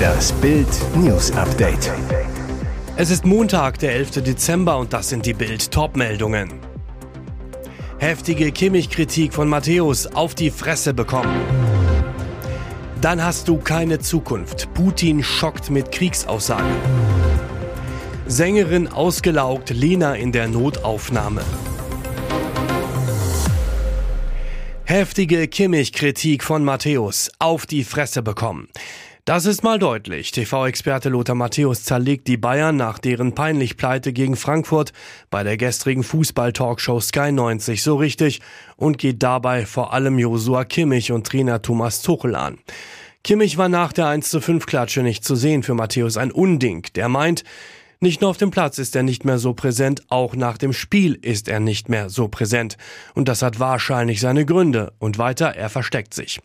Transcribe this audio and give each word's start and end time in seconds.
Das 0.00 0.32
Bild 0.34 0.68
News 0.94 1.32
Update. 1.32 1.90
Es 2.96 3.10
ist 3.10 3.24
Montag, 3.24 3.80
der 3.80 3.94
11. 3.94 4.22
Dezember 4.22 4.78
und 4.78 4.92
das 4.92 5.08
sind 5.08 5.26
die 5.26 5.32
Bild 5.32 5.72
Topmeldungen. 5.72 6.48
Heftige 7.98 8.52
Kimmich-Kritik 8.52 9.34
von 9.34 9.48
Matthäus 9.48 10.06
auf 10.06 10.36
die 10.36 10.50
Fresse 10.50 10.94
bekommen. 10.94 11.34
Dann 13.00 13.24
hast 13.24 13.48
du 13.48 13.56
keine 13.56 13.98
Zukunft. 13.98 14.72
Putin 14.74 15.24
schockt 15.24 15.70
mit 15.70 15.90
Kriegsaussagen. 15.90 16.76
Sängerin 18.26 18.86
ausgelaugt, 18.86 19.70
Lena 19.70 20.14
in 20.14 20.30
der 20.30 20.46
Notaufnahme. 20.46 21.42
Heftige 24.92 25.48
Kimmich-Kritik 25.48 26.44
von 26.44 26.64
Matthäus 26.64 27.30
auf 27.38 27.64
die 27.64 27.82
Fresse 27.82 28.20
bekommen. 28.22 28.68
Das 29.24 29.46
ist 29.46 29.62
mal 29.62 29.78
deutlich. 29.78 30.32
TV-Experte 30.32 31.08
Lothar 31.08 31.34
Matthäus 31.34 31.84
zerlegt 31.84 32.28
die 32.28 32.36
Bayern 32.36 32.76
nach 32.76 32.98
deren 32.98 33.34
peinlich 33.34 33.78
Pleite 33.78 34.12
gegen 34.12 34.36
Frankfurt 34.36 34.92
bei 35.30 35.44
der 35.44 35.56
gestrigen 35.56 36.02
Fußball-Talkshow 36.02 37.00
Sky 37.00 37.32
90 37.32 37.82
so 37.82 37.96
richtig 37.96 38.42
und 38.76 38.98
geht 38.98 39.22
dabei 39.22 39.64
vor 39.64 39.94
allem 39.94 40.18
Josua 40.18 40.66
Kimmich 40.66 41.10
und 41.10 41.26
Trainer 41.26 41.62
Thomas 41.62 42.02
Tuchel 42.02 42.34
an. 42.34 42.58
Kimmich 43.24 43.56
war 43.56 43.70
nach 43.70 43.94
der 43.94 44.08
1 44.08 44.28
zu 44.28 44.42
5 44.42 44.66
Klatsche 44.66 45.02
nicht 45.02 45.24
zu 45.24 45.36
sehen 45.36 45.62
für 45.62 45.72
Matthäus 45.72 46.18
ein 46.18 46.30
Unding. 46.30 46.82
Der 46.96 47.08
meint, 47.08 47.44
nicht 48.02 48.20
nur 48.20 48.30
auf 48.30 48.36
dem 48.36 48.50
Platz 48.50 48.78
ist 48.78 48.96
er 48.96 49.02
nicht 49.02 49.24
mehr 49.24 49.38
so 49.38 49.54
präsent, 49.54 50.02
auch 50.08 50.34
nach 50.34 50.58
dem 50.58 50.72
Spiel 50.72 51.14
ist 51.14 51.48
er 51.48 51.60
nicht 51.60 51.88
mehr 51.88 52.10
so 52.10 52.28
präsent. 52.28 52.76
Und 53.14 53.28
das 53.28 53.42
hat 53.42 53.60
wahrscheinlich 53.60 54.20
seine 54.20 54.44
Gründe. 54.44 54.92
Und 54.98 55.18
weiter, 55.18 55.54
er 55.54 55.70
versteckt 55.70 56.12
sich. 56.12 56.40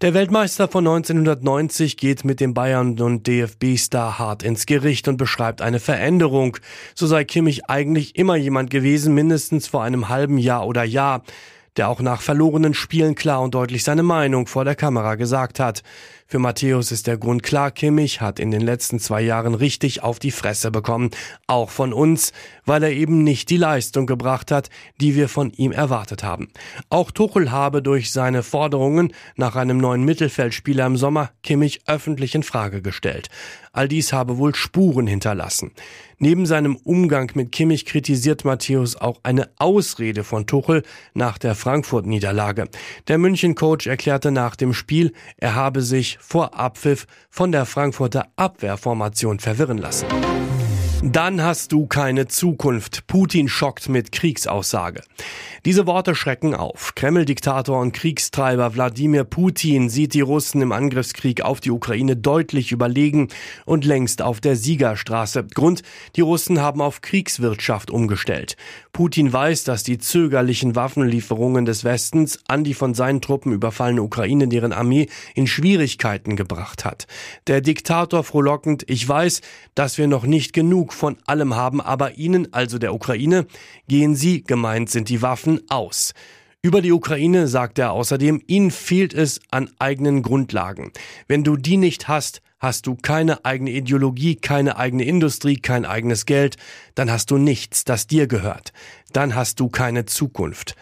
Der 0.00 0.14
Weltmeister 0.14 0.68
von 0.68 0.86
1990 0.86 1.96
geht 1.96 2.24
mit 2.24 2.40
dem 2.40 2.54
Bayern- 2.54 3.00
und 3.00 3.26
DFB-Star 3.26 4.18
hart 4.18 4.42
ins 4.42 4.66
Gericht 4.66 5.08
und 5.08 5.16
beschreibt 5.16 5.62
eine 5.62 5.80
Veränderung. 5.80 6.56
So 6.94 7.06
sei 7.06 7.24
Kimmich 7.24 7.66
eigentlich 7.66 8.16
immer 8.16 8.36
jemand 8.36 8.70
gewesen, 8.70 9.14
mindestens 9.14 9.66
vor 9.66 9.82
einem 9.82 10.08
halben 10.08 10.38
Jahr 10.38 10.66
oder 10.66 10.84
Jahr 10.84 11.22
der 11.78 11.88
auch 11.88 12.00
nach 12.00 12.20
verlorenen 12.20 12.74
Spielen 12.74 13.14
klar 13.14 13.40
und 13.40 13.54
deutlich 13.54 13.84
seine 13.84 14.02
Meinung 14.02 14.46
vor 14.46 14.64
der 14.64 14.74
Kamera 14.74 15.14
gesagt 15.14 15.60
hat. 15.60 15.82
Für 16.30 16.38
Matthäus 16.38 16.92
ist 16.92 17.06
der 17.06 17.16
Grund 17.16 17.42
klar, 17.42 17.70
Kimmich 17.70 18.20
hat 18.20 18.38
in 18.38 18.50
den 18.50 18.60
letzten 18.60 18.98
zwei 18.98 19.22
Jahren 19.22 19.54
richtig 19.54 20.02
auf 20.02 20.18
die 20.18 20.30
Fresse 20.30 20.70
bekommen, 20.70 21.08
auch 21.46 21.70
von 21.70 21.94
uns, 21.94 22.34
weil 22.66 22.82
er 22.82 22.92
eben 22.92 23.24
nicht 23.24 23.48
die 23.48 23.56
Leistung 23.56 24.04
gebracht 24.04 24.50
hat, 24.50 24.68
die 25.00 25.14
wir 25.14 25.30
von 25.30 25.54
ihm 25.54 25.72
erwartet 25.72 26.22
haben. 26.22 26.50
Auch 26.90 27.10
Tuchel 27.12 27.50
habe 27.50 27.80
durch 27.80 28.12
seine 28.12 28.42
Forderungen 28.42 29.14
nach 29.36 29.56
einem 29.56 29.78
neuen 29.78 30.04
Mittelfeldspieler 30.04 30.84
im 30.84 30.98
Sommer 30.98 31.30
Kimmich 31.42 31.80
öffentlich 31.86 32.34
in 32.34 32.42
Frage 32.42 32.82
gestellt. 32.82 33.30
All 33.72 33.88
dies 33.88 34.12
habe 34.12 34.38
wohl 34.38 34.54
Spuren 34.54 35.06
hinterlassen. 35.06 35.70
Neben 36.18 36.46
seinem 36.46 36.74
Umgang 36.76 37.30
mit 37.34 37.52
Kimmich 37.52 37.86
kritisiert 37.86 38.44
Matthäus 38.44 38.96
auch 38.96 39.20
eine 39.22 39.50
Ausrede 39.56 40.24
von 40.24 40.46
Tuchel 40.46 40.82
nach 41.14 41.38
der 41.38 41.54
Frankfurt-Niederlage. 41.54 42.68
Der 43.06 43.18
München-Coach 43.18 43.86
erklärte 43.86 44.32
nach 44.32 44.56
dem 44.56 44.74
Spiel, 44.74 45.12
er 45.36 45.54
habe 45.54 45.80
sich 45.80 46.17
vor 46.18 46.58
Abpfiff 46.58 47.06
von 47.30 47.52
der 47.52 47.66
Frankfurter 47.66 48.26
Abwehrformation 48.36 49.38
verwirren 49.38 49.78
lassen. 49.78 50.06
Dann 51.02 51.40
hast 51.40 51.70
du 51.70 51.86
keine 51.86 52.26
Zukunft. 52.26 53.06
Putin 53.06 53.48
schockt 53.48 53.88
mit 53.88 54.10
Kriegsaussage. 54.10 55.02
Diese 55.64 55.86
Worte 55.86 56.16
schrecken 56.16 56.56
auf. 56.56 56.96
Kreml-Diktator 56.96 57.80
und 57.80 57.92
Kriegstreiber 57.92 58.74
Wladimir 58.74 59.22
Putin 59.22 59.90
sieht 59.90 60.14
die 60.14 60.22
Russen 60.22 60.60
im 60.60 60.72
Angriffskrieg 60.72 61.42
auf 61.42 61.60
die 61.60 61.70
Ukraine 61.70 62.16
deutlich 62.16 62.72
überlegen 62.72 63.28
und 63.64 63.84
längst 63.84 64.22
auf 64.22 64.40
der 64.40 64.56
Siegerstraße. 64.56 65.46
Grund, 65.54 65.82
die 66.16 66.20
Russen 66.20 66.60
haben 66.60 66.80
auf 66.80 67.00
Kriegswirtschaft 67.00 67.92
umgestellt. 67.92 68.56
Putin 68.92 69.32
weiß, 69.32 69.64
dass 69.64 69.82
die 69.82 69.98
zögerlichen 69.98 70.74
Waffenlieferungen 70.74 71.64
des 71.64 71.84
Westens 71.84 72.40
an 72.48 72.64
die 72.64 72.74
von 72.74 72.94
seinen 72.94 73.20
Truppen 73.20 73.52
überfallene 73.52 74.02
Ukraine 74.02 74.48
deren 74.48 74.72
Armee 74.72 75.08
in 75.34 75.46
Schwierigkeiten 75.46 76.36
gebracht 76.36 76.84
hat. 76.84 77.06
Der 77.46 77.60
Diktator 77.60 78.24
frohlockend, 78.24 78.84
ich 78.88 79.08
weiß, 79.08 79.40
dass 79.74 79.98
wir 79.98 80.06
noch 80.06 80.24
nicht 80.24 80.52
genug 80.52 80.92
von 80.92 81.16
allem 81.26 81.54
haben, 81.54 81.80
aber 81.80 82.18
ihnen, 82.18 82.52
also 82.52 82.78
der 82.78 82.94
Ukraine, 82.94 83.46
gehen 83.88 84.14
sie, 84.14 84.42
gemeint 84.42 84.90
sind 84.90 85.08
die 85.08 85.22
Waffen, 85.22 85.60
aus. 85.68 86.14
Über 86.60 86.82
die 86.82 86.92
Ukraine 86.92 87.46
sagt 87.46 87.78
er 87.78 87.92
außerdem, 87.92 88.42
ihnen 88.48 88.72
fehlt 88.72 89.14
es 89.14 89.40
an 89.50 89.70
eigenen 89.78 90.22
Grundlagen. 90.22 90.90
Wenn 91.28 91.44
du 91.44 91.56
die 91.56 91.76
nicht 91.76 92.08
hast, 92.08 92.42
hast 92.58 92.86
du 92.86 92.96
keine 92.96 93.44
eigene 93.44 93.70
Ideologie, 93.70 94.36
keine 94.36 94.76
eigene 94.76 95.04
Industrie, 95.04 95.56
kein 95.56 95.84
eigenes 95.84 96.26
Geld, 96.26 96.56
dann 96.94 97.10
hast 97.10 97.30
du 97.30 97.38
nichts, 97.38 97.84
das 97.84 98.06
dir 98.06 98.26
gehört. 98.26 98.72
Dann 99.12 99.34
hast 99.34 99.60
du 99.60 99.68
keine 99.68 100.04
Zukunft. 100.06 100.74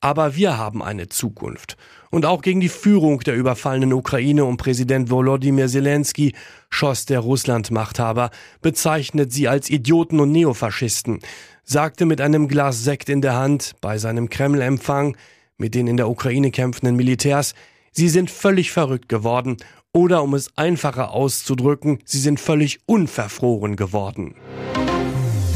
Aber 0.00 0.36
wir 0.36 0.58
haben 0.58 0.82
eine 0.82 1.08
Zukunft. 1.08 1.76
Und 2.10 2.26
auch 2.26 2.42
gegen 2.42 2.60
die 2.60 2.68
Führung 2.68 3.20
der 3.20 3.34
überfallenen 3.34 3.92
Ukraine 3.92 4.44
und 4.44 4.58
Präsident 4.58 5.10
Volodymyr 5.10 5.66
Zelensky 5.66 6.34
schoss 6.70 7.06
der 7.06 7.20
Russlandmachthaber, 7.20 8.30
bezeichnet 8.60 9.32
sie 9.32 9.48
als 9.48 9.70
Idioten 9.70 10.20
und 10.20 10.30
Neofaschisten, 10.30 11.20
sagte 11.64 12.06
mit 12.06 12.20
einem 12.20 12.46
Glas 12.46 12.84
Sekt 12.84 13.08
in 13.08 13.22
der 13.22 13.34
Hand 13.34 13.72
bei 13.80 13.98
seinem 13.98 14.28
Kreml-Empfang 14.28 15.16
mit 15.56 15.74
den 15.74 15.86
in 15.86 15.96
der 15.96 16.08
Ukraine 16.08 16.50
kämpfenden 16.50 16.96
Militärs, 16.96 17.54
sie 17.94 18.08
sind 18.08 18.30
völlig 18.30 18.72
verrückt 18.72 19.08
geworden 19.08 19.56
oder 19.92 20.22
um 20.22 20.34
es 20.34 20.50
einfacher 20.58 21.12
auszudrücken, 21.12 22.00
sie 22.04 22.18
sind 22.18 22.40
völlig 22.40 22.80
unverfroren 22.86 23.76
geworden. 23.76 24.34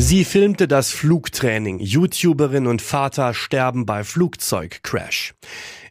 Sie 0.00 0.25
filmte 0.25 0.69
das 0.69 0.93
Flugtraining. 0.93 1.81
YouTuberin 1.81 2.69
und 2.69 2.81
Vater 2.81 3.34
sterben 3.34 3.84
bei 3.84 4.04
Flugzeugcrash. 4.04 5.34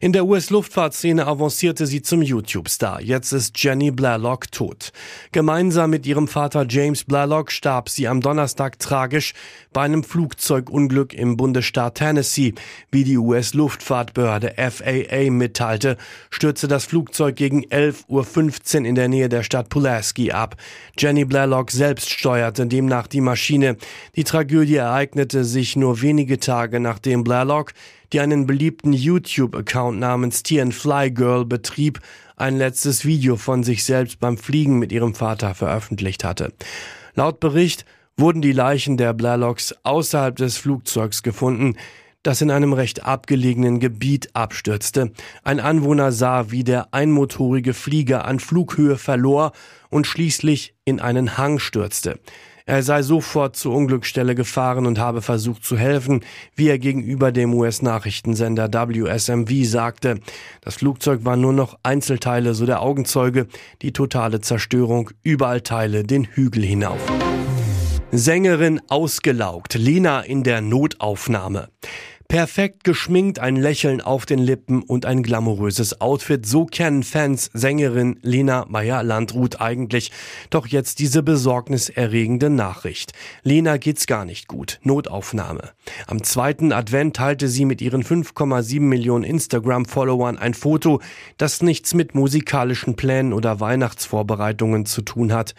In 0.00 0.12
der 0.12 0.26
US-Luftfahrtszene 0.26 1.26
avancierte 1.26 1.84
sie 1.84 2.02
zum 2.02 2.22
YouTube-Star. 2.22 3.00
Jetzt 3.00 3.32
ist 3.32 3.60
Jenny 3.60 3.90
Blalock 3.90 4.52
tot. 4.52 4.92
Gemeinsam 5.32 5.90
mit 5.90 6.06
ihrem 6.06 6.28
Vater 6.28 6.64
James 6.68 7.02
Blalock 7.02 7.50
starb 7.50 7.88
sie 7.88 8.06
am 8.06 8.20
Donnerstag 8.20 8.78
tragisch 8.78 9.34
bei 9.72 9.82
einem 9.82 10.04
Flugzeugunglück 10.04 11.14
im 11.14 11.36
Bundesstaat 11.36 11.96
Tennessee. 11.96 12.54
Wie 12.92 13.02
die 13.02 13.18
US-Luftfahrtbehörde 13.18 14.54
FAA 14.56 15.32
mitteilte, 15.32 15.96
stürzte 16.30 16.68
das 16.68 16.84
Flugzeug 16.84 17.34
gegen 17.34 17.64
11.15 17.64 18.80
Uhr 18.80 18.86
in 18.86 18.94
der 18.94 19.08
Nähe 19.08 19.28
der 19.28 19.42
Stadt 19.42 19.68
Pulaski 19.68 20.30
ab. 20.30 20.54
Jenny 20.96 21.24
Blalock 21.24 21.72
selbst 21.72 22.08
steuerte 22.10 22.66
demnach 22.66 23.08
die 23.08 23.20
Maschine. 23.20 23.76
Die 24.14 24.24
Tragödie 24.24 24.76
ereignete 24.76 25.44
sich 25.44 25.74
nur 25.74 26.00
wenige 26.02 26.38
Tage 26.38 26.78
nachdem 26.78 27.24
Blalock 27.24 27.72
die 28.12 28.20
einen 28.20 28.46
beliebten 28.46 28.92
YouTube-Account 28.92 29.98
namens 29.98 30.42
TN 30.42 30.72
Fly 30.72 31.10
Girl 31.10 31.44
betrieb, 31.44 32.00
ein 32.36 32.56
letztes 32.56 33.04
Video 33.04 33.36
von 33.36 33.64
sich 33.64 33.84
selbst 33.84 34.20
beim 34.20 34.38
Fliegen 34.38 34.78
mit 34.78 34.92
ihrem 34.92 35.14
Vater 35.14 35.54
veröffentlicht 35.54 36.24
hatte. 36.24 36.52
Laut 37.14 37.40
Bericht 37.40 37.84
wurden 38.16 38.42
die 38.42 38.52
Leichen 38.52 38.96
der 38.96 39.12
Blalocks 39.12 39.74
außerhalb 39.82 40.36
des 40.36 40.56
Flugzeugs 40.56 41.22
gefunden, 41.22 41.76
das 42.22 42.40
in 42.40 42.50
einem 42.50 42.72
recht 42.72 43.04
abgelegenen 43.04 43.80
Gebiet 43.80 44.30
abstürzte. 44.34 45.12
Ein 45.44 45.60
Anwohner 45.60 46.12
sah, 46.12 46.50
wie 46.50 46.64
der 46.64 46.92
einmotorige 46.92 47.74
Flieger 47.74 48.24
an 48.24 48.40
Flughöhe 48.40 48.98
verlor 48.98 49.52
und 49.88 50.06
schließlich 50.06 50.74
in 50.84 51.00
einen 51.00 51.38
Hang 51.38 51.58
stürzte. 51.58 52.18
Er 52.68 52.82
sei 52.82 53.00
sofort 53.00 53.56
zur 53.56 53.74
Unglücksstelle 53.74 54.34
gefahren 54.34 54.84
und 54.84 54.98
habe 54.98 55.22
versucht 55.22 55.64
zu 55.64 55.78
helfen, 55.78 56.20
wie 56.54 56.68
er 56.68 56.78
gegenüber 56.78 57.32
dem 57.32 57.54
US-Nachrichtensender 57.54 58.70
WSMV 58.70 59.66
sagte. 59.66 60.20
Das 60.60 60.74
Flugzeug 60.74 61.24
war 61.24 61.38
nur 61.38 61.54
noch 61.54 61.78
Einzelteile, 61.82 62.52
so 62.52 62.66
der 62.66 62.82
Augenzeuge. 62.82 63.46
Die 63.80 63.94
totale 63.94 64.42
Zerstörung, 64.42 65.08
überall 65.22 65.62
Teile 65.62 66.04
den 66.04 66.24
Hügel 66.24 66.62
hinauf. 66.62 67.00
Sängerin 68.10 68.82
ausgelaugt, 68.88 69.72
Lena 69.72 70.20
in 70.20 70.42
der 70.42 70.60
Notaufnahme. 70.60 71.70
Perfekt 72.30 72.84
geschminkt, 72.84 73.38
ein 73.38 73.56
Lächeln 73.56 74.02
auf 74.02 74.26
den 74.26 74.38
Lippen 74.38 74.82
und 74.82 75.06
ein 75.06 75.22
glamouröses 75.22 76.02
Outfit. 76.02 76.44
So 76.44 76.66
kennen 76.66 77.02
Fans 77.02 77.48
Sängerin 77.54 78.18
Lena 78.20 78.66
Meyer-Landrut 78.68 79.62
eigentlich. 79.62 80.12
Doch 80.50 80.66
jetzt 80.66 80.98
diese 80.98 81.22
besorgniserregende 81.22 82.50
Nachricht. 82.50 83.14
Lena 83.44 83.78
geht's 83.78 84.06
gar 84.06 84.26
nicht 84.26 84.46
gut. 84.46 84.78
Notaufnahme. 84.82 85.70
Am 86.06 86.22
zweiten 86.22 86.70
Advent 86.70 87.16
teilte 87.16 87.48
sie 87.48 87.64
mit 87.64 87.80
ihren 87.80 88.04
5,7 88.04 88.78
Millionen 88.78 89.24
Instagram-Followern 89.24 90.36
ein 90.36 90.52
Foto, 90.52 91.00
das 91.38 91.62
nichts 91.62 91.94
mit 91.94 92.14
musikalischen 92.14 92.94
Plänen 92.94 93.32
oder 93.32 93.58
Weihnachtsvorbereitungen 93.58 94.84
zu 94.84 95.00
tun 95.00 95.32
hat. 95.32 95.54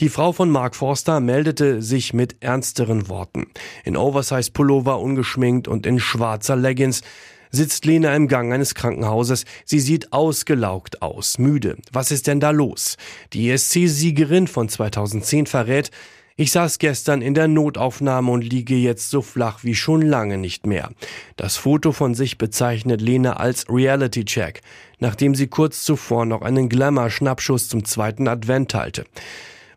Die 0.00 0.10
Frau 0.10 0.32
von 0.32 0.50
Mark 0.50 0.76
Forster 0.76 1.20
meldete 1.20 1.80
sich 1.80 2.12
mit 2.12 2.42
ernsteren 2.42 3.08
Worten. 3.08 3.46
In 3.84 3.96
Oversize-Pullover 3.96 5.00
ungeschminkt 5.00 5.66
und 5.66 5.86
in 5.86 5.98
schwarzer 6.10 6.56
Leggings 6.56 7.02
sitzt 7.50 7.84
Lena 7.84 8.14
im 8.14 8.28
Gang 8.28 8.52
eines 8.52 8.74
Krankenhauses. 8.74 9.44
Sie 9.64 9.80
sieht 9.80 10.12
ausgelaugt 10.12 11.02
aus, 11.02 11.38
müde. 11.38 11.76
Was 11.92 12.10
ist 12.10 12.26
denn 12.26 12.40
da 12.40 12.50
los? 12.50 12.96
Die 13.32 13.50
ESC-Siegerin 13.50 14.46
von 14.46 14.68
2010 14.68 15.46
verrät, 15.46 15.90
ich 16.36 16.52
saß 16.52 16.78
gestern 16.78 17.20
in 17.20 17.34
der 17.34 17.48
Notaufnahme 17.48 18.30
und 18.32 18.42
liege 18.42 18.74
jetzt 18.74 19.10
so 19.10 19.20
flach 19.20 19.62
wie 19.62 19.74
schon 19.74 20.00
lange 20.00 20.38
nicht 20.38 20.66
mehr. 20.66 20.90
Das 21.36 21.56
Foto 21.56 21.92
von 21.92 22.14
sich 22.14 22.38
bezeichnet 22.38 23.02
Lena 23.02 23.34
als 23.34 23.66
Reality-Check, 23.68 24.62
nachdem 25.00 25.34
sie 25.34 25.48
kurz 25.48 25.84
zuvor 25.84 26.24
noch 26.24 26.40
einen 26.40 26.70
Glamour-Schnappschuss 26.70 27.68
zum 27.68 27.84
zweiten 27.84 28.26
Advent 28.26 28.70
teilte. 28.70 29.04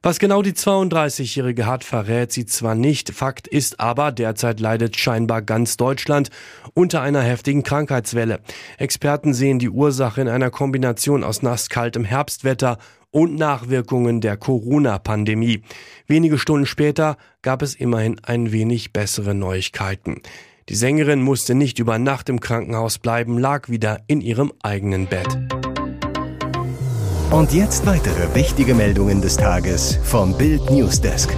Was 0.05 0.19
genau 0.19 0.41
die 0.41 0.51
32-Jährige 0.51 1.65
hat, 1.65 1.85
verrät 1.85 2.33
sie 2.33 2.45
zwar 2.45 2.75
nicht. 2.75 3.11
Fakt 3.11 3.47
ist 3.47 3.79
aber, 3.79 4.11
derzeit 4.11 4.59
leidet 4.59 4.97
scheinbar 4.97 5.41
ganz 5.41 5.77
Deutschland 5.77 6.29
unter 6.73 7.01
einer 7.01 7.21
heftigen 7.21 7.63
Krankheitswelle. 7.63 8.41
Experten 8.77 9.33
sehen 9.33 9.59
die 9.59 9.69
Ursache 9.69 10.19
in 10.19 10.27
einer 10.27 10.51
Kombination 10.51 11.23
aus 11.23 11.41
nasskaltem 11.41 12.03
Herbstwetter 12.03 12.79
und 13.11 13.35
Nachwirkungen 13.35 14.19
der 14.19 14.35
Corona-Pandemie. 14.35 15.63
Wenige 16.05 16.37
Stunden 16.37 16.65
später 16.65 17.15
gab 17.41 17.61
es 17.61 17.73
immerhin 17.73 18.19
ein 18.23 18.51
wenig 18.51 18.91
bessere 18.91 19.33
Neuigkeiten. 19.33 20.21
Die 20.67 20.75
Sängerin 20.75 21.21
musste 21.21 21.55
nicht 21.55 21.79
über 21.79 21.97
Nacht 21.97 22.27
im 22.27 22.41
Krankenhaus 22.41 22.97
bleiben, 22.97 23.37
lag 23.37 23.69
wieder 23.69 24.01
in 24.07 24.19
ihrem 24.19 24.51
eigenen 24.63 25.07
Bett. 25.07 25.62
Und 27.31 27.53
jetzt 27.53 27.85
weitere 27.85 28.33
wichtige 28.35 28.75
Meldungen 28.75 29.21
des 29.21 29.37
Tages 29.37 29.99
vom 30.03 30.37
Bild 30.37 30.69
Newsdesk. 30.69 31.35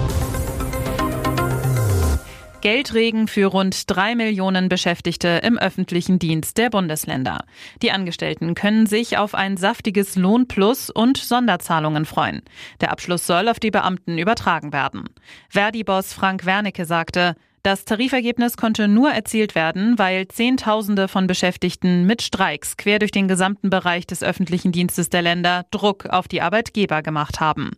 Geldregen 2.66 3.28
für 3.28 3.46
rund 3.46 3.88
drei 3.88 4.16
Millionen 4.16 4.68
Beschäftigte 4.68 5.40
im 5.44 5.56
öffentlichen 5.56 6.18
Dienst 6.18 6.58
der 6.58 6.68
Bundesländer. 6.68 7.44
Die 7.80 7.92
Angestellten 7.92 8.56
können 8.56 8.86
sich 8.86 9.18
auf 9.18 9.36
ein 9.36 9.56
saftiges 9.56 10.16
Lohnplus 10.16 10.90
und 10.90 11.16
Sonderzahlungen 11.16 12.06
freuen. 12.06 12.42
Der 12.80 12.90
Abschluss 12.90 13.24
soll 13.24 13.48
auf 13.48 13.60
die 13.60 13.70
Beamten 13.70 14.18
übertragen 14.18 14.72
werden. 14.72 15.04
Verdi-Boss 15.48 16.12
Frank 16.12 16.44
Wernicke 16.44 16.86
sagte, 16.86 17.36
das 17.66 17.84
Tarifergebnis 17.84 18.56
konnte 18.56 18.86
nur 18.86 19.10
erzielt 19.10 19.56
werden, 19.56 19.98
weil 19.98 20.28
Zehntausende 20.28 21.08
von 21.08 21.26
Beschäftigten 21.26 22.06
mit 22.06 22.22
Streiks 22.22 22.76
quer 22.76 23.00
durch 23.00 23.10
den 23.10 23.26
gesamten 23.26 23.70
Bereich 23.70 24.06
des 24.06 24.22
öffentlichen 24.22 24.70
Dienstes 24.70 25.10
der 25.10 25.22
Länder 25.22 25.66
Druck 25.72 26.06
auf 26.06 26.28
die 26.28 26.42
Arbeitgeber 26.42 27.02
gemacht 27.02 27.40
haben. 27.40 27.72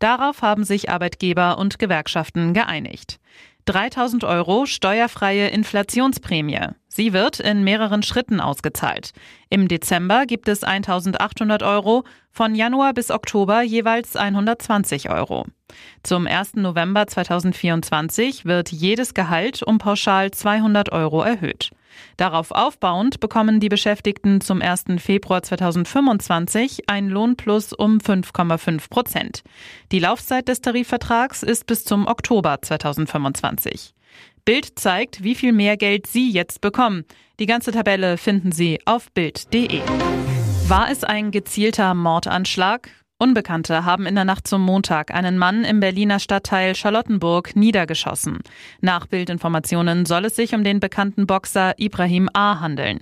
Darauf 0.00 0.42
haben 0.42 0.64
sich 0.64 0.90
Arbeitgeber 0.90 1.58
und 1.58 1.78
Gewerkschaften 1.78 2.54
geeinigt. 2.54 3.20
3000 3.66 4.24
Euro 4.24 4.66
steuerfreie 4.66 5.46
Inflationsprämie. 5.46 6.70
Sie 6.92 7.12
wird 7.12 7.38
in 7.38 7.62
mehreren 7.62 8.02
Schritten 8.02 8.40
ausgezahlt. 8.40 9.12
Im 9.48 9.68
Dezember 9.68 10.26
gibt 10.26 10.48
es 10.48 10.64
1800 10.64 11.62
Euro, 11.62 12.02
von 12.32 12.56
Januar 12.56 12.94
bis 12.94 13.12
Oktober 13.12 13.62
jeweils 13.62 14.16
120 14.16 15.08
Euro. 15.08 15.46
Zum 16.02 16.26
1. 16.26 16.56
November 16.56 17.06
2024 17.06 18.44
wird 18.44 18.72
jedes 18.72 19.14
Gehalt 19.14 19.62
um 19.62 19.78
pauschal 19.78 20.32
200 20.32 20.90
Euro 20.90 21.22
erhöht. 21.22 21.70
Darauf 22.16 22.50
aufbauend 22.50 23.20
bekommen 23.20 23.60
die 23.60 23.68
Beschäftigten 23.68 24.40
zum 24.40 24.60
1. 24.60 24.84
Februar 24.98 25.42
2025 25.42 26.88
ein 26.88 27.08
Lohnplus 27.08 27.72
um 27.72 27.98
5,5 27.98 28.90
Prozent. 28.90 29.42
Die 29.92 30.00
Laufzeit 30.00 30.48
des 30.48 30.60
Tarifvertrags 30.60 31.44
ist 31.44 31.66
bis 31.66 31.84
zum 31.84 32.06
Oktober 32.06 32.58
2025. 32.60 33.94
Bild 34.50 34.80
zeigt, 34.80 35.22
wie 35.22 35.36
viel 35.36 35.52
mehr 35.52 35.76
Geld 35.76 36.08
Sie 36.08 36.28
jetzt 36.28 36.60
bekommen. 36.60 37.04
Die 37.38 37.46
ganze 37.46 37.70
Tabelle 37.70 38.18
finden 38.18 38.50
Sie 38.50 38.80
auf 38.84 39.12
Bild.de. 39.12 39.80
War 40.66 40.90
es 40.90 41.04
ein 41.04 41.30
gezielter 41.30 41.94
Mordanschlag? 41.94 42.90
Unbekannte 43.22 43.84
haben 43.84 44.06
in 44.06 44.14
der 44.14 44.24
Nacht 44.24 44.48
zum 44.48 44.62
Montag 44.62 45.12
einen 45.12 45.36
Mann 45.36 45.62
im 45.62 45.78
Berliner 45.78 46.18
Stadtteil 46.20 46.74
Charlottenburg 46.74 47.54
niedergeschossen. 47.54 48.38
Nach 48.80 49.06
Bildinformationen 49.06 50.06
soll 50.06 50.24
es 50.24 50.36
sich 50.36 50.54
um 50.54 50.64
den 50.64 50.80
bekannten 50.80 51.26
Boxer 51.26 51.74
Ibrahim 51.76 52.30
A. 52.32 52.60
handeln. 52.60 53.00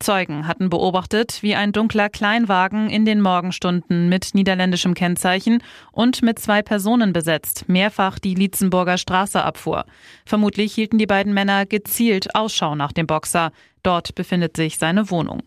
Zeugen 0.00 0.48
hatten 0.48 0.70
beobachtet, 0.70 1.38
wie 1.42 1.54
ein 1.54 1.70
dunkler 1.70 2.08
Kleinwagen 2.08 2.90
in 2.90 3.04
den 3.04 3.20
Morgenstunden 3.20 4.08
mit 4.08 4.34
niederländischem 4.34 4.94
Kennzeichen 4.94 5.62
und 5.92 6.20
mit 6.20 6.40
zwei 6.40 6.62
Personen 6.62 7.12
besetzt 7.12 7.68
mehrfach 7.68 8.18
die 8.18 8.34
Lietzenburger 8.34 8.98
Straße 8.98 9.40
abfuhr. 9.40 9.84
Vermutlich 10.26 10.74
hielten 10.74 10.98
die 10.98 11.06
beiden 11.06 11.32
Männer 11.32 11.64
gezielt 11.64 12.34
Ausschau 12.34 12.74
nach 12.74 12.90
dem 12.90 13.06
Boxer. 13.06 13.52
Dort 13.82 14.14
befindet 14.14 14.56
sich 14.56 14.78
seine 14.78 15.10
Wohnung. 15.10 15.42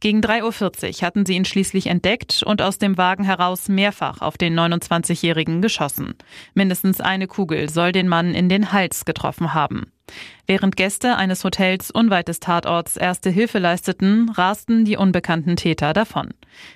Gegen 0.00 0.20
3.40 0.20 1.02
Uhr 1.02 1.06
hatten 1.06 1.26
sie 1.26 1.34
ihn 1.34 1.44
schließlich 1.44 1.86
entdeckt 1.86 2.42
und 2.42 2.62
aus 2.62 2.78
dem 2.78 2.98
Wagen 2.98 3.24
heraus 3.24 3.68
mehrfach 3.68 4.20
auf 4.20 4.36
den 4.36 4.58
29-Jährigen 4.58 5.62
geschossen. 5.62 6.14
Mindestens 6.54 7.00
eine 7.00 7.26
Kugel 7.26 7.68
soll 7.68 7.92
den 7.92 8.08
Mann 8.08 8.34
in 8.34 8.48
den 8.48 8.72
Hals 8.72 9.04
getroffen 9.04 9.54
haben. 9.54 9.92
Während 10.46 10.76
Gäste 10.76 11.16
eines 11.16 11.42
Hotels 11.42 11.90
unweit 11.90 12.28
des 12.28 12.38
Tatorts 12.38 12.96
erste 12.96 13.30
Hilfe 13.30 13.58
leisteten, 13.58 14.28
rasten 14.28 14.84
die 14.84 14.96
unbekannten 14.96 15.56
Täter 15.56 15.92
davon. 15.92 16.32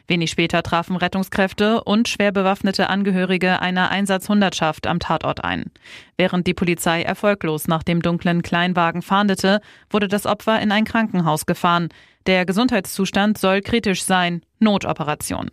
Wenig 0.08 0.30
später 0.32 0.64
trafen 0.64 0.96
Rettungskräfte 0.96 1.84
und 1.84 2.08
schwer 2.08 2.32
bewaffnete 2.32 2.88
Angehörige 2.88 3.62
einer 3.62 3.90
Einsatzhundertschaft 3.90 4.88
am 4.88 4.98
Tatort 4.98 5.44
ein. 5.44 5.70
Während 6.20 6.46
die 6.46 6.52
Polizei 6.52 7.00
erfolglos 7.00 7.66
nach 7.66 7.82
dem 7.82 8.02
dunklen 8.02 8.42
Kleinwagen 8.42 9.00
fahndete, 9.00 9.62
wurde 9.88 10.06
das 10.06 10.26
Opfer 10.26 10.60
in 10.60 10.70
ein 10.70 10.84
Krankenhaus 10.84 11.46
gefahren. 11.46 11.88
Der 12.26 12.44
Gesundheitszustand 12.44 13.38
soll 13.38 13.62
kritisch 13.62 14.04
sein. 14.04 14.42
Notoperation. 14.58 15.50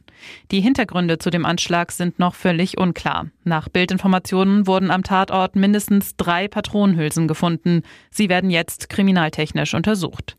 Die 0.51 0.59
Hintergründe 0.59 1.19
zu 1.19 1.29
dem 1.29 1.45
Anschlag 1.45 1.93
sind 1.93 2.19
noch 2.19 2.35
völlig 2.35 2.77
unklar. 2.77 3.27
Nach 3.45 3.69
Bildinformationen 3.69 4.67
wurden 4.67 4.91
am 4.91 5.03
Tatort 5.03 5.55
mindestens 5.55 6.17
drei 6.17 6.49
Patronenhülsen 6.49 7.29
gefunden. 7.29 7.83
Sie 8.11 8.27
werden 8.27 8.49
jetzt 8.49 8.89
kriminaltechnisch 8.89 9.73
untersucht. 9.73 10.36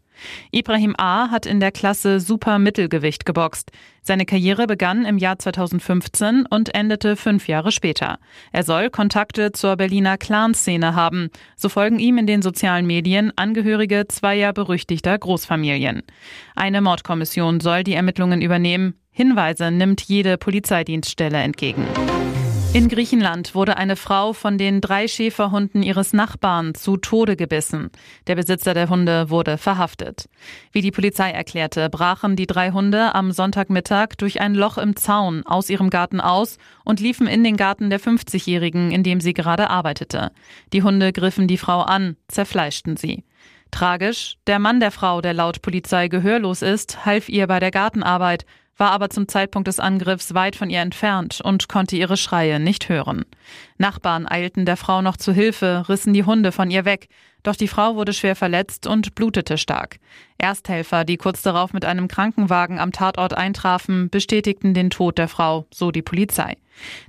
Ibrahim 0.50 0.94
A. 0.98 1.30
hat 1.30 1.46
in 1.46 1.60
der 1.60 1.72
Klasse 1.72 2.20
Super 2.20 2.58
Mittelgewicht 2.58 3.24
geboxt. 3.24 3.70
Seine 4.02 4.24
Karriere 4.24 4.66
begann 4.66 5.04
im 5.04 5.18
Jahr 5.18 5.38
2015 5.38 6.46
und 6.48 6.74
endete 6.74 7.16
fünf 7.16 7.46
Jahre 7.46 7.72
später. 7.72 8.18
Er 8.52 8.62
soll 8.62 8.90
Kontakte 8.90 9.52
zur 9.52 9.76
Berliner 9.76 10.16
Clanszene 10.16 10.94
haben. 10.94 11.28
So 11.56 11.68
folgen 11.68 11.98
ihm 11.98 12.16
in 12.16 12.26
den 12.26 12.42
sozialen 12.42 12.86
Medien 12.86 13.32
Angehörige 13.36 14.06
zweier 14.08 14.52
berüchtigter 14.52 15.18
Großfamilien. 15.18 16.02
Eine 16.56 16.80
Mordkommission 16.80 17.60
soll 17.60 17.84
die 17.84 17.94
Ermittlungen 17.94 18.40
übernehmen. 18.40 18.94
Hinweise 19.10 19.70
nimmt 19.70 20.02
jede 20.02 20.38
Polizeidienststelle 20.38 21.38
entgegen. 21.38 21.86
In 22.74 22.88
Griechenland 22.88 23.54
wurde 23.54 23.78
eine 23.78 23.96
Frau 23.96 24.34
von 24.34 24.58
den 24.58 24.82
drei 24.82 25.08
Schäferhunden 25.08 25.82
ihres 25.82 26.12
Nachbarn 26.12 26.74
zu 26.74 26.98
Tode 26.98 27.34
gebissen. 27.34 27.90
Der 28.26 28.34
Besitzer 28.34 28.74
der 28.74 28.90
Hunde 28.90 29.30
wurde 29.30 29.56
verhaftet. 29.56 30.28
Wie 30.70 30.82
die 30.82 30.90
Polizei 30.90 31.30
erklärte, 31.30 31.88
brachen 31.88 32.36
die 32.36 32.46
drei 32.46 32.70
Hunde 32.70 33.14
am 33.14 33.32
Sonntagmittag 33.32 34.16
durch 34.18 34.42
ein 34.42 34.54
Loch 34.54 34.76
im 34.76 34.96
Zaun 34.96 35.46
aus 35.46 35.70
ihrem 35.70 35.88
Garten 35.88 36.20
aus 36.20 36.58
und 36.84 37.00
liefen 37.00 37.26
in 37.26 37.42
den 37.42 37.56
Garten 37.56 37.88
der 37.88 38.00
50-Jährigen, 38.00 38.92
in 38.92 39.02
dem 39.02 39.22
sie 39.22 39.32
gerade 39.32 39.70
arbeitete. 39.70 40.30
Die 40.74 40.82
Hunde 40.82 41.12
griffen 41.14 41.48
die 41.48 41.58
Frau 41.58 41.80
an, 41.80 42.16
zerfleischten 42.28 42.98
sie. 42.98 43.24
Tragisch, 43.70 44.36
der 44.46 44.58
Mann 44.58 44.78
der 44.78 44.90
Frau, 44.90 45.22
der 45.22 45.32
laut 45.32 45.62
Polizei 45.62 46.08
gehörlos 46.08 46.60
ist, 46.60 47.06
half 47.06 47.30
ihr 47.30 47.46
bei 47.46 47.60
der 47.60 47.70
Gartenarbeit, 47.70 48.44
war 48.78 48.92
aber 48.92 49.10
zum 49.10 49.28
Zeitpunkt 49.28 49.68
des 49.68 49.80
Angriffs 49.80 50.32
weit 50.32 50.56
von 50.56 50.70
ihr 50.70 50.80
entfernt 50.80 51.40
und 51.42 51.68
konnte 51.68 51.96
ihre 51.96 52.16
Schreie 52.16 52.58
nicht 52.58 52.88
hören. 52.88 53.26
Nachbarn 53.76 54.26
eilten 54.26 54.64
der 54.64 54.76
Frau 54.76 55.02
noch 55.02 55.16
zu 55.16 55.32
Hilfe, 55.32 55.84
rissen 55.88 56.14
die 56.14 56.24
Hunde 56.24 56.52
von 56.52 56.70
ihr 56.70 56.84
weg, 56.84 57.08
doch 57.42 57.56
die 57.56 57.68
Frau 57.68 57.94
wurde 57.94 58.12
schwer 58.12 58.36
verletzt 58.36 58.86
und 58.86 59.14
blutete 59.14 59.58
stark. 59.58 59.98
Ersthelfer, 60.38 61.04
die 61.04 61.16
kurz 61.16 61.42
darauf 61.42 61.72
mit 61.72 61.84
einem 61.84 62.08
Krankenwagen 62.08 62.78
am 62.78 62.92
Tatort 62.92 63.34
eintrafen, 63.34 64.10
bestätigten 64.10 64.74
den 64.74 64.90
Tod 64.90 65.18
der 65.18 65.28
Frau, 65.28 65.66
so 65.72 65.90
die 65.90 66.02
Polizei. 66.02 66.56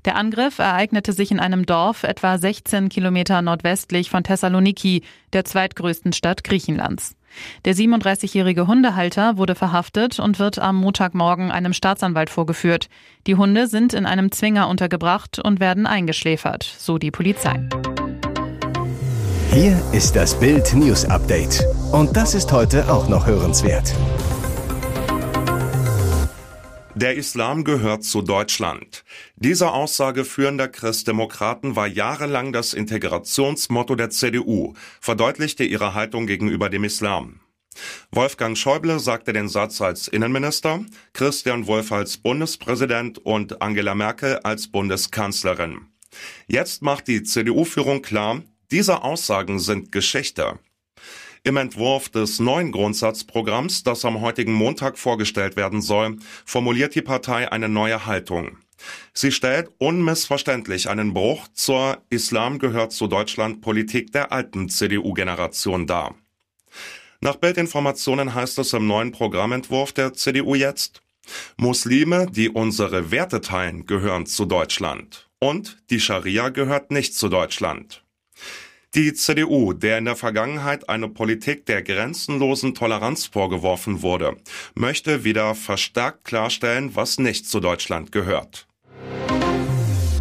Der 0.06 0.16
Angriff 0.16 0.60
ereignete 0.60 1.14
sich 1.14 1.32
in 1.32 1.40
einem 1.40 1.66
Dorf 1.66 2.04
etwa 2.04 2.38
16 2.38 2.90
Kilometer 2.90 3.42
nordwestlich 3.42 4.10
von 4.10 4.24
Thessaloniki, 4.24 5.04
der 5.34 5.46
zweitgrößten 5.46 6.14
Stadt 6.14 6.44
Griechenlands. 6.44 7.16
Der 7.66 7.76
37-jährige 7.76 8.68
Hundehalter 8.68 9.38
wurde 9.38 9.56
verhaftet 9.56 10.20
und 10.20 10.40
wird 10.40 10.60
am 10.60 10.78
Montagmorgen 10.78 11.52
einem 11.52 11.74
Staatsanwalt 11.74 12.30
vorgeführt. 12.30 12.90
Die 13.28 13.36
Hunde 13.36 13.68
sind 13.68 13.94
in 13.94 14.06
einem 14.06 14.32
Zwinger 14.32 14.68
untergebracht 14.68 15.40
und 15.40 15.60
werden 15.60 15.86
eingeschläfert, 15.86 16.64
so 16.64 16.98
die 16.98 17.12
Polizei. 17.12 17.60
Hier 19.52 19.82
ist 19.92 20.16
das 20.16 20.40
Bild 20.40 20.74
News 20.76 21.06
Update. 21.06 21.66
Und 21.92 22.16
das 22.16 22.36
ist 22.36 22.52
heute 22.52 22.92
auch 22.92 23.10
noch 23.10 23.26
hörenswert. 23.26 23.94
Der 27.02 27.16
Islam 27.16 27.64
gehört 27.64 28.04
zu 28.04 28.22
Deutschland. 28.22 29.06
Diese 29.38 29.72
Aussage 29.72 30.26
führender 30.26 30.68
Christdemokraten 30.68 31.78
war 31.78 31.88
jahrelang 31.88 32.52
das 32.52 32.74
Integrationsmotto 32.74 33.96
der 33.96 34.10
CDU, 34.10 34.74
verdeutlichte 35.00 35.64
ihre 35.64 35.94
Haltung 35.94 36.28
gegenüber 36.28 36.70
dem 36.70 36.84
Islam. 36.84 37.40
Wolfgang 38.12 38.58
Schäuble 38.58 39.00
sagte 39.00 39.32
den 39.32 39.48
Satz 39.48 39.80
als 39.80 40.10
Innenminister, 40.10 40.84
Christian 41.14 41.68
Wolf 41.68 41.94
als 41.94 42.18
Bundespräsident 42.18 43.18
und 43.20 43.62
Angela 43.62 43.96
Merkel 43.96 44.40
als 44.40 44.68
Bundeskanzlerin. 44.68 45.88
Jetzt 46.48 46.82
macht 46.82 47.08
die 47.08 47.24
CDU-Führung 47.24 48.02
klar, 48.02 48.42
diese 48.72 49.04
Aussagen 49.04 49.60
sind 49.60 49.94
Geschichte. 49.94 50.60
Im 51.50 51.58
Entwurf 51.58 52.10
des 52.10 52.40
neuen 52.40 52.72
Grundsatzprogramms, 52.72 53.82
das 53.82 54.06
am 54.06 54.22
heutigen 54.22 54.54
Montag 54.54 55.00
vorgestellt 55.00 55.56
werden 55.56 55.82
soll, 55.82 56.18
formuliert 56.46 56.94
die 56.94 57.02
Partei 57.02 57.52
eine 57.52 57.68
neue 57.68 58.06
Haltung. 58.06 58.60
Sie 59.16 59.32
stellt 59.32 59.72
unmissverständlich 59.80 60.90
einen 60.90 61.12
Bruch 61.12 61.48
zur 61.54 62.04
Islam 62.12 62.60
gehört 62.60 62.92
zu 62.92 63.08
Deutschland 63.08 63.62
Politik 63.62 64.12
der 64.12 64.32
alten 64.32 64.70
CDU-Generation 64.70 65.88
dar. 65.88 66.14
Nach 67.20 67.38
Bildinformationen 67.38 68.36
heißt 68.36 68.60
es 68.60 68.74
im 68.74 68.86
neuen 68.86 69.12
Programmentwurf 69.12 69.92
der 69.92 70.14
CDU 70.14 70.54
jetzt, 70.54 71.02
Muslime, 71.58 72.28
die 72.30 72.50
unsere 72.50 73.10
Werte 73.10 73.42
teilen, 73.42 73.88
gehören 73.88 74.28
zu 74.28 74.46
Deutschland. 74.46 75.28
Und 75.40 75.78
die 75.90 76.00
Scharia 76.00 76.50
gehört 76.50 76.92
nicht 76.92 77.16
zu 77.16 77.28
Deutschland. 77.28 78.04
Die 78.96 79.14
CDU, 79.14 79.74
der 79.74 80.00
in 80.00 80.06
der 80.06 80.16
Vergangenheit 80.16 80.90
eine 80.90 81.08
Politik 81.10 81.68
der 81.68 81.84
grenzenlosen 81.84 82.74
Toleranz 82.74 83.28
vorgeworfen 83.28 84.02
wurde, 84.02 84.36
möchte 84.74 85.24
wieder 85.24 85.54
verstärkt 85.54 86.26
klarstellen, 86.26 86.96
was 86.96 87.20
nicht 87.20 87.48
zu 87.48 87.60
Deutschland 87.60 88.12
gehört. 88.12 88.68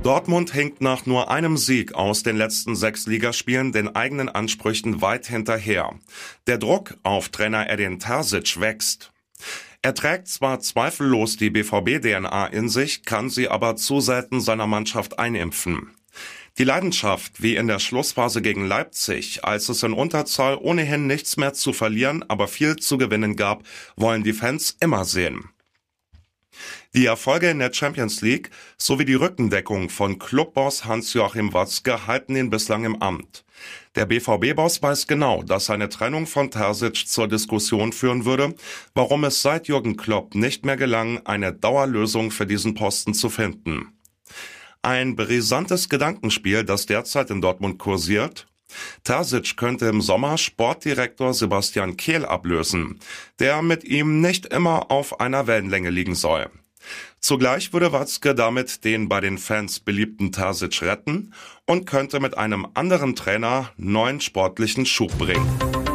Dortmund 0.03 0.53
hinkt 0.53 0.83
nach 0.83 1.07
nur 1.07 1.31
einem 1.31 1.57
Sieg 1.57 1.95
aus 1.95 2.23
den 2.23 2.37
letzten 2.37 2.77
sechs 2.77 3.07
Ligaspielen 3.07 3.73
den 3.73 3.97
eigenen 3.97 4.29
Ansprüchen 4.29 5.01
weit 5.01 5.27
hinterher. 5.27 5.95
Der 6.47 6.59
Druck 6.59 6.95
auf 7.03 7.31
Trainer 7.31 7.71
Edin 7.71 7.99
Terzic 7.99 8.61
wächst. 8.61 9.13
Er 9.81 9.95
trägt 9.95 10.29
zwar 10.29 10.61
zweifellos 10.61 11.37
die 11.39 11.51
BVB-DNA 11.51 12.47
in 12.49 12.69
sich, 12.69 13.05
kann 13.05 13.31
sie 13.31 13.49
aber 13.49 13.77
zu 13.77 14.01
selten 14.01 14.41
seiner 14.41 14.67
Mannschaft 14.67 15.19
einimpfen. 15.19 15.95
Die 16.59 16.65
Leidenschaft, 16.65 17.41
wie 17.41 17.55
in 17.55 17.69
der 17.69 17.79
Schlussphase 17.79 18.43
gegen 18.43 18.67
Leipzig, 18.67 19.45
als 19.45 19.69
es 19.69 19.85
in 19.85 19.93
Unterzahl 19.93 20.57
ohnehin 20.57 21.07
nichts 21.07 21.37
mehr 21.37 21.55
zu 21.55 21.73
verlieren, 21.73 22.25
aber 22.29 22.49
viel 22.49 22.75
zu 22.75 22.99
gewinnen 22.99 23.37
gab, 23.37 23.63
wollen 23.95 24.25
die 24.25 24.33
Fans 24.33 24.77
immer 24.81 25.05
sehen. 25.05 25.51
Die 26.97 27.07
Erfolge 27.07 27.49
in 27.49 27.61
der 27.61 27.73
Champions 27.73 28.23
League 28.23 28.51
sowie 28.77 29.05
die 29.05 29.15
Rückendeckung 29.15 29.89
von 29.89 30.19
Clubboss 30.19 30.85
Hans-Joachim 30.85 31.53
Watzke 31.53 32.09
halten 32.09 32.35
ihn 32.35 32.51
bislang 32.51 32.85
im 32.85 33.01
Amt. 33.01 33.45
Der 33.95 34.07
BVB-Boss 34.07 34.83
weiß 34.83 35.07
genau, 35.07 35.45
dass 35.45 35.71
eine 35.71 35.89
Trennung 35.89 36.27
von 36.27 36.51
Terzic 36.51 37.07
zur 37.07 37.29
Diskussion 37.29 37.93
führen 37.93 38.25
würde, 38.25 38.57
warum 38.95 39.23
es 39.23 39.43
seit 39.43 39.69
Jürgen 39.69 39.97
Klopp 39.97 40.35
nicht 40.35 40.67
mehr 40.67 40.77
gelang, 40.77 41.25
eine 41.25 41.53
Dauerlösung 41.53 42.33
für 42.33 42.47
diesen 42.47 42.75
Posten 42.75 43.15
zu 43.15 43.31
finden. 43.31 43.93
Ein 44.83 45.17
brisantes 45.17 45.89
Gedankenspiel, 45.89 46.65
das 46.65 46.87
derzeit 46.87 47.31
in 47.31 47.41
Dortmund 47.41 47.79
kursiert. 47.79 48.47
Terzic 49.03 49.57
könnte 49.57 49.87
im 49.87 50.01
Sommer 50.01 50.39
Sportdirektor 50.39 51.35
Sebastian 51.35 51.97
Kehl 51.97 52.25
ablösen, 52.25 53.01
der 53.39 53.63
mit 53.63 53.85
ihm 53.85 54.21
nicht 54.21 54.47
immer 54.47 54.91
auf 54.91 55.21
einer 55.21 55.47
Wellenlänge 55.47 55.91
liegen 55.91 56.15
soll. 56.15 56.51
Zugleich 57.21 57.73
würde 57.73 57.93
Watzke 57.93 58.35
damit 58.35 58.85
den 58.85 59.09
bei 59.09 59.21
den 59.21 59.39
Fans 59.39 59.81
beliebten 59.81 60.33
Terzic 60.33 60.83
retten 60.83 61.35
und 61.67 61.87
könnte 61.87 62.21
mit 62.21 62.39
einem 62.39 62.67
anderen 62.75 63.17
Trainer 63.17 63.73
neuen 63.77 64.21
sportlichen 64.21 64.87
Schub 64.87 65.17
bringen. 65.19 65.88